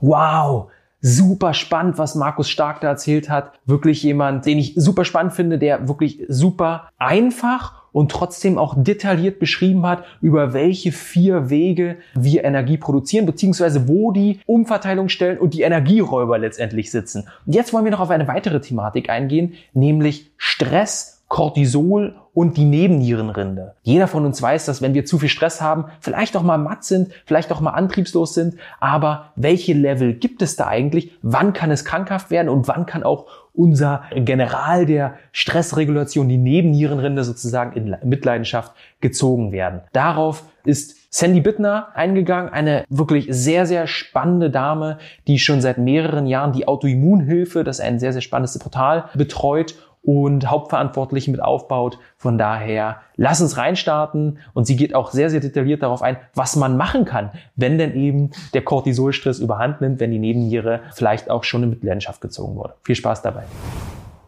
[0.01, 3.57] Wow, super spannend, was Markus Stark da erzählt hat.
[3.65, 9.39] Wirklich jemand, den ich super spannend finde, der wirklich super einfach und trotzdem auch detailliert
[9.39, 15.61] beschrieben hat, über welche vier Wege wir Energie produzieren, beziehungsweise wo die Umverteilungsstellen und die
[15.61, 17.27] Energieräuber letztendlich sitzen.
[17.45, 22.65] Und jetzt wollen wir noch auf eine weitere Thematik eingehen, nämlich Stress Cortisol und die
[22.65, 23.75] Nebennierenrinde.
[23.83, 26.83] Jeder von uns weiß, dass wenn wir zu viel Stress haben, vielleicht auch mal matt
[26.83, 31.11] sind, vielleicht auch mal antriebslos sind, aber welche Level gibt es da eigentlich?
[31.21, 37.23] Wann kann es krankhaft werden und wann kann auch unser General der Stressregulation, die Nebennierenrinde
[37.23, 39.81] sozusagen in Mitleidenschaft gezogen werden.
[39.91, 46.27] Darauf ist Sandy Bittner eingegangen, eine wirklich sehr, sehr spannende Dame, die schon seit mehreren
[46.27, 51.99] Jahren die Autoimmunhilfe, das ist ein sehr, sehr spannendes Portal, betreut und Hauptverantwortlichen mit aufbaut.
[52.17, 54.39] Von daher, lass uns reinstarten.
[54.53, 57.95] Und sie geht auch sehr, sehr detailliert darauf ein, was man machen kann, wenn denn
[57.95, 62.75] eben der Cortisolstress überhand nimmt, wenn die Nebenniere vielleicht auch schon in Mitleidenschaft gezogen wurde.
[62.83, 63.43] Viel Spaß dabei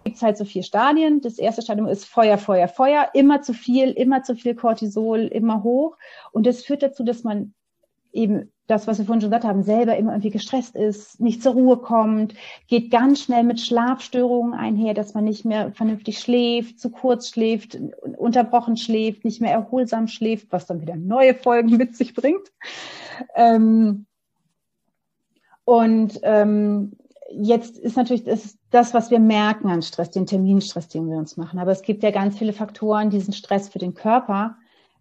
[0.04, 1.22] gibt halt so vier Stadien.
[1.22, 3.10] Das erste Stadium ist Feuer, Feuer, Feuer.
[3.14, 5.98] Immer zu viel, immer zu viel Cortisol, immer hoch.
[6.32, 7.54] Und das führt dazu, dass man
[8.12, 11.54] eben das, was wir vorhin schon gesagt haben, selber immer irgendwie gestresst ist, nicht zur
[11.54, 12.34] Ruhe kommt,
[12.68, 17.78] geht ganz schnell mit Schlafstörungen einher, dass man nicht mehr vernünftig schläft, zu kurz schläft,
[18.18, 22.52] unterbrochen schläft, nicht mehr erholsam schläft, was dann wieder neue Folgen mit sich bringt.
[23.36, 24.06] Ähm,
[25.66, 26.94] und ähm,
[27.30, 31.38] jetzt ist natürlich das, das, was wir merken an Stress, den Terminstress, den wir uns
[31.38, 31.60] machen.
[31.60, 34.56] Aber es gibt ja ganz viele Faktoren, diesen Stress für den Körper,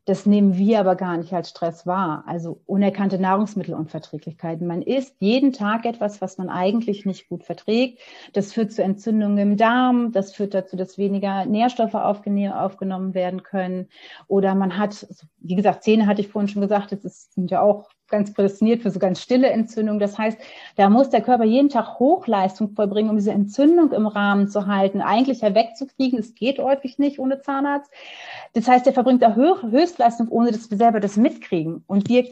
[0.05, 2.25] das nehmen wir aber gar nicht als Stress wahr.
[2.27, 4.67] Also unerkannte Nahrungsmittelunverträglichkeiten.
[4.67, 8.01] Man isst jeden Tag etwas, was man eigentlich nicht gut verträgt.
[8.33, 10.13] Das führt zu Entzündungen im Darm.
[10.13, 13.89] Das führt dazu, dass weniger Nährstoffe aufgenommen werden können.
[14.27, 15.07] Oder man hat,
[15.39, 18.90] wie gesagt, Zähne hatte ich vorhin schon gesagt, das sind ja auch ganz prädestiniert für
[18.90, 20.01] so ganz stille Entzündungen.
[20.01, 20.38] Das heißt,
[20.77, 25.01] da muss der Körper jeden Tag Hochleistung vollbringen, um diese Entzündung im Rahmen zu halten,
[25.01, 26.18] eigentlich ja wegzukriegen.
[26.18, 27.90] Es geht häufig nicht ohne Zahnarzt.
[28.53, 31.85] Das heißt, der verbringt da Höchstleistung, ohne dass wir selber das mitkriegen.
[31.87, 32.25] Und wir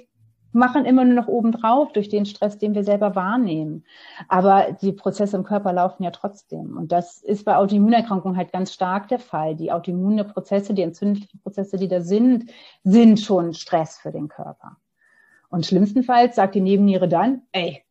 [0.53, 3.85] machen immer nur noch oben drauf durch den Stress, den wir selber wahrnehmen.
[4.29, 6.77] Aber die Prozesse im Körper laufen ja trotzdem.
[6.77, 9.57] Und das ist bei Autoimmunerkrankungen halt ganz stark der Fall.
[9.57, 12.51] Die autoimmune Prozesse, die entzündlichen Prozesse, die da sind,
[12.83, 14.77] sind schon Stress für den Körper.
[15.49, 17.83] Und schlimmstenfalls sagt die Nebenniere dann, ey,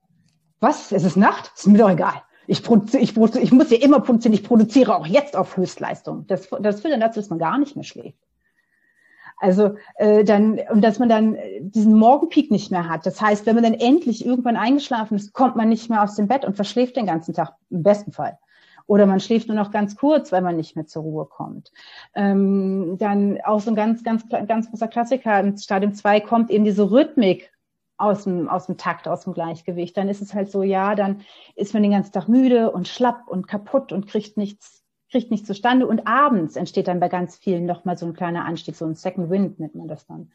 [0.60, 0.92] was?
[0.92, 1.52] Es ist Nacht?
[1.56, 2.22] Ist mir doch egal.
[2.48, 6.26] Ich, ich, ich muss ja immer produzieren, ich produziere auch jetzt auf Höchstleistung.
[6.28, 8.18] Das, das führt dann dazu, dass man gar nicht mehr schläft.
[9.40, 13.06] Also äh, dann, und dass man dann diesen Morgenpeak nicht mehr hat.
[13.06, 16.28] Das heißt, wenn man dann endlich irgendwann eingeschlafen ist, kommt man nicht mehr aus dem
[16.28, 18.40] Bett und verschläft den ganzen Tag, im besten Fall.
[18.88, 21.72] Oder man schläft nur noch ganz kurz, weil man nicht mehr zur Ruhe kommt.
[22.16, 26.64] Ähm, dann auch so ein ganz, ganz, ganz großer Klassiker, in Stadium 2 kommt eben
[26.64, 27.52] diese Rhythmik
[27.98, 29.98] aus dem, aus dem Takt, aus dem Gleichgewicht.
[29.98, 31.22] Dann ist es halt so, ja, dann
[31.56, 35.48] ist man den ganzen Tag müde und schlapp und kaputt und kriegt nichts, kriegt nichts
[35.48, 35.88] zustande.
[35.88, 39.30] Und abends entsteht dann bei ganz vielen nochmal so ein kleiner Anstieg, so ein Second
[39.30, 40.32] Wind nennt man das dann.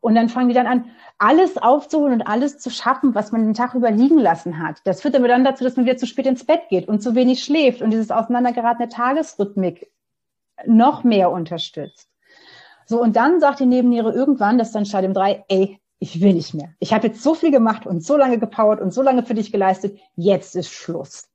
[0.00, 3.54] Und dann fangen die dann an, alles aufzuholen und alles zu schaffen, was man den
[3.54, 4.82] Tag über liegen lassen hat.
[4.84, 7.14] Das führt aber dann dazu, dass man wieder zu spät ins Bett geht und zu
[7.14, 9.90] wenig schläft und dieses auseinandergeratene Tagesrhythmik
[10.66, 12.10] noch mehr unterstützt.
[12.84, 16.34] So, und dann sagt die Nebenniere irgendwann, das ist dann Stadium 3, ey, ich will
[16.34, 16.74] nicht mehr.
[16.80, 19.52] Ich habe jetzt so viel gemacht und so lange gepowert und so lange für dich
[19.52, 21.30] geleistet, jetzt ist Schluss.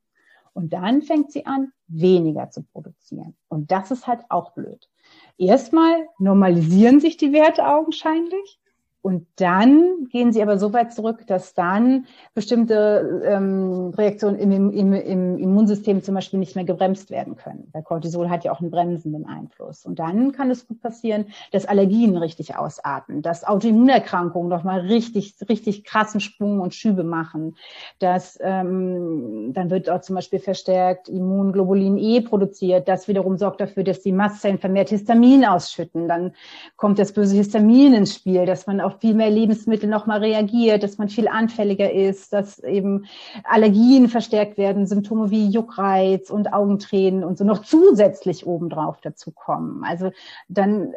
[0.60, 3.34] Und dann fängt sie an, weniger zu produzieren.
[3.48, 4.89] Und das ist halt auch blöd.
[5.38, 8.59] Erstmal normalisieren sich die Werte augenscheinlich.
[9.02, 14.94] Und dann gehen sie aber so weit zurück, dass dann bestimmte ähm, Reaktionen im, im,
[14.94, 17.70] im Immunsystem zum Beispiel nicht mehr gebremst werden können.
[17.72, 19.86] Weil Cortisol hat ja auch einen bremsenden Einfluss.
[19.86, 25.86] Und dann kann es gut passieren, dass Allergien richtig ausarten, dass Autoimmunerkrankungen nochmal richtig, richtig
[25.86, 27.56] krassen Sprung und Schübe machen.
[28.00, 32.90] Dass ähm, dann wird auch zum Beispiel verstärkt Immunglobulin E produziert.
[32.90, 36.10] Das wiederum sorgt dafür, dass die Mastzellen vermehrt Histamin ausschütten.
[36.10, 36.34] Dann
[36.76, 40.97] kommt das böse Histamin ins Spiel, dass man auf viel mehr Lebensmittel nochmal reagiert, dass
[40.97, 43.06] man viel anfälliger ist, dass eben
[43.43, 49.84] Allergien verstärkt werden, Symptome wie Juckreiz und Augentränen und so noch zusätzlich obendrauf dazu kommen.
[49.84, 50.12] Also
[50.47, 50.95] dann äh,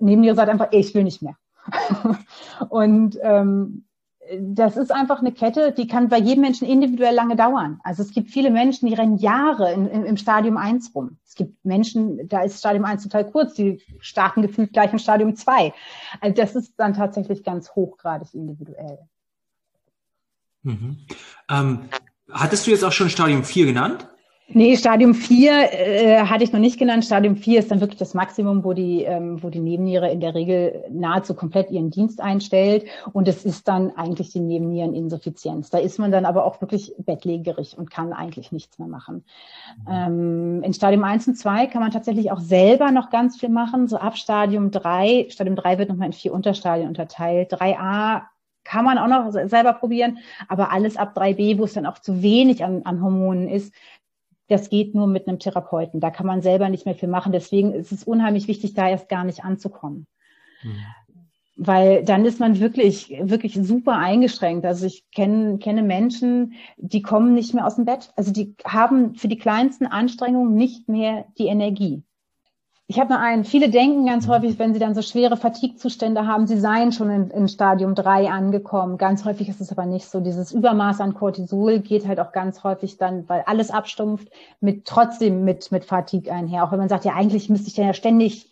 [0.00, 1.36] nehmen die sagt einfach, ich will nicht mehr.
[2.68, 3.84] und ähm,
[4.40, 7.80] das ist einfach eine Kette, die kann bei jedem Menschen individuell lange dauern.
[7.84, 11.18] Also es gibt viele Menschen, die rennen Jahre in, in, im Stadium 1 rum.
[11.24, 15.36] Es gibt Menschen, da ist Stadium 1 total kurz, die starten gefühlt gleich im Stadium
[15.36, 15.72] 2.
[16.20, 18.98] Also das ist dann tatsächlich ganz hochgradig individuell.
[20.62, 21.06] Mhm.
[21.48, 21.88] Ähm,
[22.30, 24.08] hattest du jetzt auch schon Stadium 4 genannt?
[24.48, 27.04] Nee, Stadium 4 äh, hatte ich noch nicht genannt.
[27.04, 30.36] Stadium 4 ist dann wirklich das Maximum, wo die, ähm, wo die Nebenniere in der
[30.36, 32.84] Regel nahezu komplett ihren Dienst einstellt.
[33.12, 35.70] Und es ist dann eigentlich die Nebenniereninsuffizienz.
[35.70, 39.24] Da ist man dann aber auch wirklich bettlägerig und kann eigentlich nichts mehr machen.
[39.84, 39.92] Mhm.
[39.92, 43.88] Ähm, in Stadium 1 und 2 kann man tatsächlich auch selber noch ganz viel machen.
[43.88, 47.52] So ab Stadium 3, Stadium 3 wird nochmal in vier Unterstadien unterteilt.
[47.52, 48.22] 3a
[48.66, 52.22] kann man auch noch selber probieren, aber alles ab 3b, wo es dann auch zu
[52.22, 53.72] wenig an, an Hormonen ist,
[54.48, 56.00] das geht nur mit einem Therapeuten.
[56.00, 57.32] Da kann man selber nicht mehr viel machen.
[57.32, 60.06] Deswegen ist es unheimlich wichtig, da erst gar nicht anzukommen.
[60.62, 60.76] Mhm.
[61.58, 64.66] Weil dann ist man wirklich, wirklich super eingeschränkt.
[64.66, 68.12] Also ich kenne, kenne Menschen, die kommen nicht mehr aus dem Bett.
[68.14, 72.02] Also die haben für die kleinsten Anstrengungen nicht mehr die Energie.
[72.88, 73.44] Ich habe noch einen.
[73.44, 74.30] Viele denken ganz mhm.
[74.30, 78.30] häufig, wenn sie dann so schwere Fatigue-Zustände haben, sie seien schon in, in Stadium 3
[78.30, 78.96] angekommen.
[78.96, 80.20] Ganz häufig ist es aber nicht so.
[80.20, 84.28] Dieses Übermaß an Cortisol geht halt auch ganz häufig dann, weil alles abstumpft,
[84.60, 86.62] mit trotzdem mit, mit Fatigue einher.
[86.62, 88.50] Auch wenn man sagt, ja, eigentlich müsste ich dann ja ständig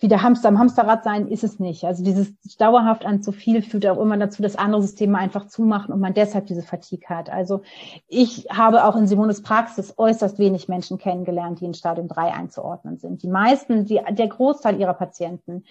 [0.00, 1.84] wie der Hamster am Hamsterrad sein, ist es nicht.
[1.84, 5.92] Also dieses dauerhaft an zu viel führt auch immer dazu, dass andere Systeme einfach zumachen
[5.92, 7.28] und man deshalb diese Fatigue hat.
[7.28, 7.60] Also
[8.08, 12.96] ich habe auch in Simones Praxis äußerst wenig Menschen kennengelernt, die in Stadium 3 einzuordnen
[12.96, 13.22] sind.
[13.22, 15.64] Die meisten, die, der Großteil ihrer Patienten,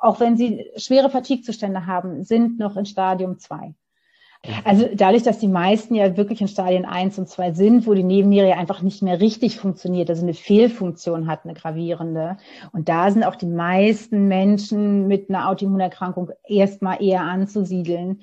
[0.00, 3.74] auch wenn sie schwere Fatigue-Zustände haben, sind noch in Stadium 2.
[4.64, 8.02] Also dadurch, dass die meisten ja wirklich in Stadien 1 und 2 sind, wo die
[8.02, 12.38] Nebenniere ja einfach nicht mehr richtig funktioniert, also eine Fehlfunktion hat, eine gravierende.
[12.72, 18.22] Und da sind auch die meisten Menschen mit einer Autoimmunerkrankung erstmal eher anzusiedeln.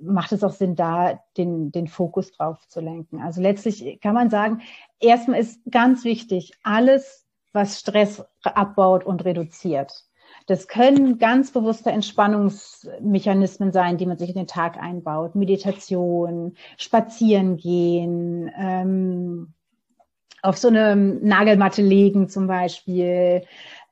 [0.00, 3.20] Macht es auch Sinn, da den, den Fokus drauf zu lenken.
[3.20, 4.60] Also letztlich kann man sagen,
[5.00, 10.07] erstmal ist ganz wichtig, alles, was Stress abbaut und reduziert
[10.48, 15.34] das können ganz bewusste Entspannungsmechanismen sein, die man sich in den Tag einbaut.
[15.34, 19.52] Meditation, spazieren gehen, ähm,
[20.40, 23.42] auf so eine Nagelmatte legen zum Beispiel.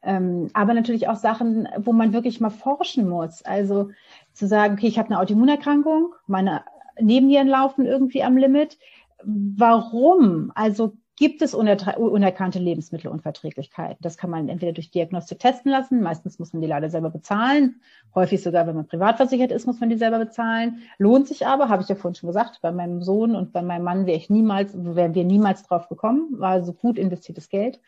[0.03, 3.43] Ähm, aber natürlich auch Sachen, wo man wirklich mal forschen muss.
[3.43, 3.91] Also
[4.33, 6.65] zu sagen, okay, ich habe eine Autoimmunerkrankung, meine
[6.99, 8.79] Nebennieren laufen irgendwie am Limit.
[9.23, 10.53] Warum?
[10.55, 13.97] Also gibt es unerkannte Lebensmittelunverträglichkeiten.
[14.01, 16.03] Das kann man entweder durch Diagnostik testen lassen.
[16.03, 17.81] Meistens muss man die leider selber bezahlen.
[18.15, 20.83] Häufig sogar, wenn man privat versichert ist, muss man die selber bezahlen.
[20.99, 23.85] Lohnt sich aber, habe ich ja vorhin schon gesagt, bei meinem Sohn und bei meinem
[23.85, 26.39] Mann wäre ich niemals, wären wir niemals drauf gekommen.
[26.39, 27.81] War so gut investiertes Geld.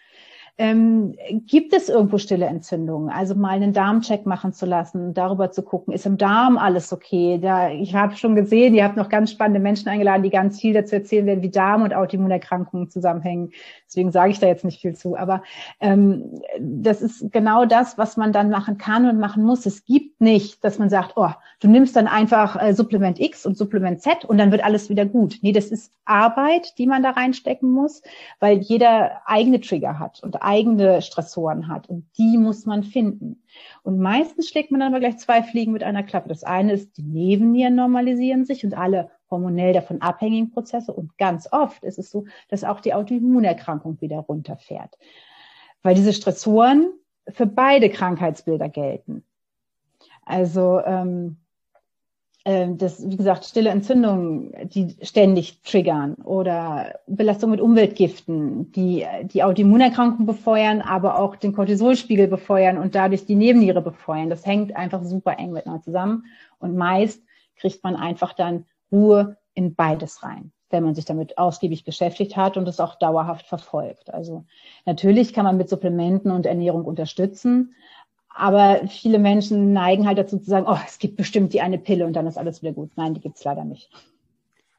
[0.61, 1.15] Ähm,
[1.47, 3.11] gibt es irgendwo stille Entzündungen?
[3.11, 7.39] Also mal einen Darmcheck machen zu lassen, darüber zu gucken, ist im Darm alles okay?
[7.41, 10.75] Da, ich habe schon gesehen, ihr habt noch ganz spannende Menschen eingeladen, die ganz viel
[10.75, 13.53] dazu erzählen werden, wie Darm und Autoimmunerkrankungen zusammenhängen.
[13.87, 15.17] Deswegen sage ich da jetzt nicht viel zu.
[15.17, 15.45] Aber
[15.79, 19.65] ähm, das ist genau das, was man dann machen kann und machen muss.
[19.65, 23.57] Es gibt nicht, dass man sagt, oh, du nimmst dann einfach äh, Supplement X und
[23.57, 25.39] Supplement Z und dann wird alles wieder gut.
[25.43, 28.03] Nee, das ist Arbeit, die man da reinstecken muss,
[28.41, 33.43] weil jeder eigene Trigger hat und eigene Stressoren hat und die muss man finden.
[33.83, 36.31] Und meistens schlägt man dann aber gleich zwei Fliegen mit einer Klappe.
[36.31, 40.95] Das eine ist, die Nebennieren normalisieren sich und alle hormonell davon abhängigen Prozesse.
[40.95, 44.97] Und ganz oft ist es so, dass auch die Autoimmunerkrankung wieder runterfährt.
[45.83, 46.93] Weil diese Stressoren
[47.29, 49.25] für beide Krankheitsbilder gelten.
[50.23, 51.37] Also ähm,
[52.49, 60.25] das, wie gesagt, stille Entzündungen, die ständig triggern oder Belastung mit Umweltgiften, die die Autoimmunerkrankung
[60.25, 64.31] befeuern, aber auch den Cortisolspiegel befeuern und dadurch die Nebenniere befeuern.
[64.31, 66.25] Das hängt einfach super eng miteinander zusammen
[66.59, 67.23] und meist
[67.57, 72.57] kriegt man einfach dann Ruhe in beides rein, wenn man sich damit ausgiebig beschäftigt hat
[72.57, 74.15] und es auch dauerhaft verfolgt.
[74.15, 74.45] Also
[74.87, 77.75] natürlich kann man mit Supplementen und Ernährung unterstützen,
[78.39, 82.07] Aber viele Menschen neigen halt dazu zu sagen, oh, es gibt bestimmt die eine Pille
[82.07, 82.93] und dann ist alles wieder gut.
[82.95, 83.91] Nein, die gibt's leider nicht.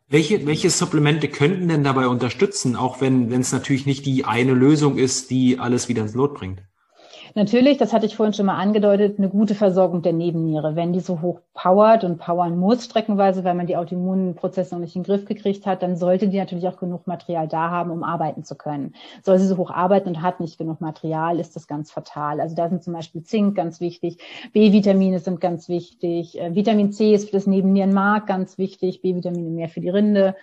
[0.07, 4.53] Welche, welche Supplemente könnten denn dabei unterstützen, auch wenn wenn es natürlich nicht die eine
[4.53, 6.63] Lösung ist, die alles wieder ins Lot bringt?
[7.35, 10.75] Natürlich, das hatte ich vorhin schon mal angedeutet, eine gute Versorgung der Nebenniere.
[10.75, 14.95] Wenn die so hoch powert und powern muss streckenweise, weil man die Autoimmunprozesse noch nicht
[14.95, 18.03] in den Griff gekriegt hat, dann sollte die natürlich auch genug Material da haben, um
[18.03, 18.93] arbeiten zu können.
[19.23, 22.41] Soll sie so hoch arbeiten und hat nicht genug Material, ist das ganz fatal.
[22.41, 24.17] Also da sind zum Beispiel Zink ganz wichtig,
[24.53, 29.69] B-Vitamine sind ganz wichtig, äh, Vitamin C ist für das Nebennierenmark ganz wichtig, B-Vitamine mehr
[29.69, 30.35] für die Rinde.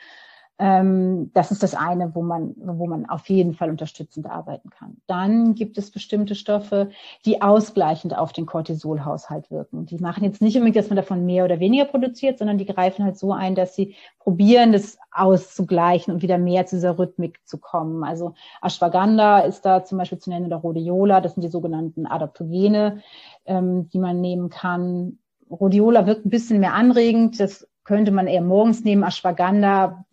[0.59, 4.97] Ähm, das ist das eine, wo man, wo man auf jeden Fall unterstützend arbeiten kann.
[5.07, 6.89] Dann gibt es bestimmte Stoffe,
[7.27, 9.85] die ausgleichend auf den Cortisolhaushalt wirken.
[9.85, 13.05] Die machen jetzt nicht unbedingt, dass man davon mehr oder weniger produziert, sondern die greifen
[13.05, 17.59] halt so ein, dass sie probieren, das auszugleichen und wieder mehr zu dieser Rhythmik zu
[17.59, 18.03] kommen.
[18.03, 23.03] Also Ashwagandha ist da zum Beispiel zu nennen oder Rhodiola, das sind die sogenannten Adaptogene,
[23.45, 25.19] ähm, die man nehmen kann.
[25.51, 29.05] Rhodiola wirkt ein bisschen mehr anregend, das könnte man eher morgens nehmen.
[29.05, 30.05] Ashwagandha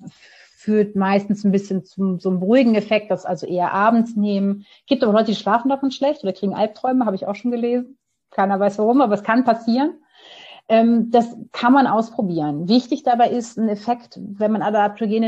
[0.55, 4.65] führt meistens ein bisschen zum so einem beruhigen Effekt, das also eher abends nehmen.
[4.87, 7.97] Gibt aber Leute, die schlafen davon schlecht oder kriegen Albträume, habe ich auch schon gelesen.
[8.31, 9.95] Keiner weiß warum, aber es kann passieren.
[10.69, 12.69] Ähm, das kann man ausprobieren.
[12.69, 15.27] Wichtig dabei ist ein Effekt, wenn man Adaptogene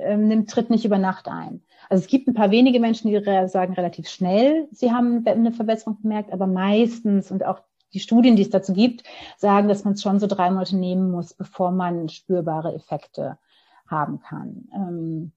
[0.00, 1.62] ähm, nimmt, tritt nicht über Nacht ein.
[1.88, 5.98] Also es gibt ein paar wenige Menschen, die sagen relativ schnell, sie haben eine Verbesserung
[6.02, 7.60] gemerkt, aber meistens und auch
[7.94, 9.04] die Studien, die es dazu gibt,
[9.36, 13.38] sagen, dass man es schon so drei Monate nehmen muss, bevor man spürbare Effekte
[13.86, 14.68] haben kann.
[14.74, 15.32] Ähm,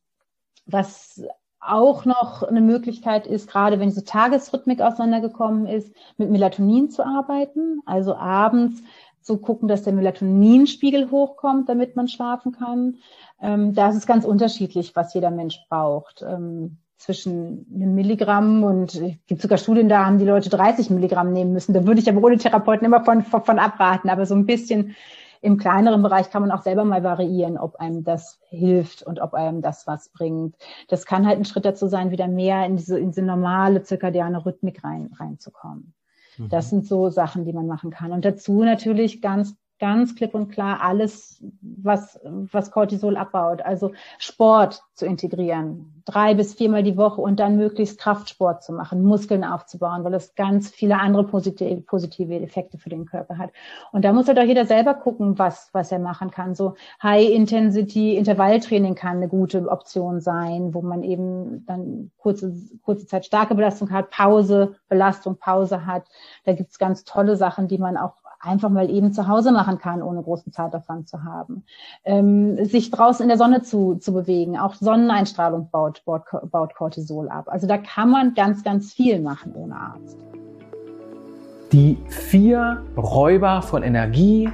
[0.66, 1.22] was
[1.60, 7.82] auch noch eine Möglichkeit ist, gerade wenn diese Tagesrhythmik auseinandergekommen ist, mit Melatonin zu arbeiten.
[7.86, 8.82] Also abends
[9.22, 12.98] zu gucken, dass der Melatoninspiegel hochkommt, damit man schlafen kann.
[13.42, 16.22] Ähm, da ist es ganz unterschiedlich, was jeder Mensch braucht.
[16.22, 21.34] Ähm, zwischen einem Milligramm und es gibt sogar Studien, da haben die Leute 30 Milligramm
[21.34, 21.74] nehmen müssen.
[21.74, 24.10] Da würde ich aber ohne Therapeuten immer von, von, von abraten.
[24.10, 24.96] Aber so ein bisschen
[25.42, 29.34] im kleineren Bereich kann man auch selber mal variieren, ob einem das hilft und ob
[29.34, 30.56] einem das was bringt.
[30.88, 34.46] Das kann halt ein Schritt dazu sein, wieder mehr in diese, in diese normale zirkadiane
[34.46, 35.94] Rhythmik rein, reinzukommen.
[36.38, 36.50] Mhm.
[36.50, 38.12] Das sind so Sachen, die man machen kann.
[38.12, 43.62] Und dazu natürlich ganz ganz klipp und klar alles, was, was Cortisol abbaut.
[43.62, 49.04] Also Sport zu integrieren, drei bis viermal die Woche und dann möglichst Kraftsport zu machen,
[49.04, 53.52] Muskeln aufzubauen, weil es ganz viele andere positive, Effekte für den Körper hat.
[53.92, 56.56] Und da muss halt auch jeder selber gucken, was, was er machen kann.
[56.56, 63.54] So High-Intensity-Intervalltraining kann eine gute Option sein, wo man eben dann kurze, kurze Zeit starke
[63.54, 66.06] Belastung hat, Pause, Belastung, Pause hat.
[66.46, 68.14] Da gibt's ganz tolle Sachen, die man auch
[68.46, 71.64] einfach mal eben zu Hause machen kann, ohne großen Zeitaufwand zu haben.
[72.04, 77.28] Ähm, sich draußen in der Sonne zu, zu bewegen, auch Sonneneinstrahlung baut, baut, baut Cortisol
[77.28, 77.50] ab.
[77.50, 80.18] Also da kann man ganz, ganz viel machen ohne Arzt.
[81.74, 84.50] Die vier Räuber von Energie,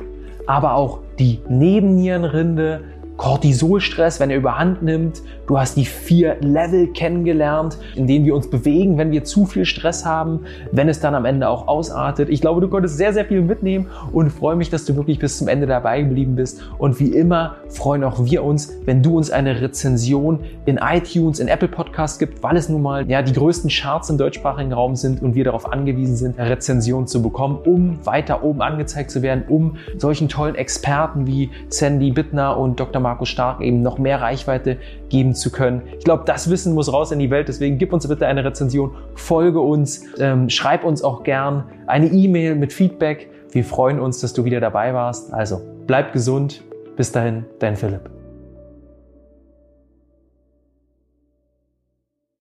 [0.48, 2.84] aber auch die Nebennierenrinde,
[3.22, 5.22] Cortisolstress, wenn er überhand nimmt.
[5.46, 9.64] Du hast die vier Level kennengelernt, in denen wir uns bewegen, wenn wir zu viel
[9.66, 10.40] Stress haben,
[10.72, 12.30] wenn es dann am Ende auch ausartet.
[12.30, 15.38] Ich glaube, du konntest sehr, sehr viel mitnehmen und freue mich, dass du wirklich bis
[15.38, 16.64] zum Ende dabei geblieben bist.
[16.80, 21.48] Und wie immer freuen auch wir uns, wenn du uns eine Rezension in iTunes, in
[21.48, 25.22] Apple Podcast gibt, weil es nun mal ja, die größten Charts im deutschsprachigen Raum sind
[25.22, 29.76] und wir darauf angewiesen sind, Rezensionen zu bekommen, um weiter oben angezeigt zu werden, um
[30.00, 33.11] solchen tollen Experten wie Sandy Bittner und Dr.
[33.12, 34.78] Markus Stark eben noch mehr Reichweite
[35.10, 35.82] geben zu können.
[35.98, 37.50] Ich glaube, das Wissen muss raus in die Welt.
[37.50, 42.56] Deswegen gib uns bitte eine Rezension, folge uns, ähm, schreib uns auch gern eine E-Mail
[42.56, 43.30] mit Feedback.
[43.52, 45.34] Wir freuen uns, dass du wieder dabei warst.
[45.34, 46.64] Also bleib gesund.
[46.96, 48.21] Bis dahin, dein Philipp.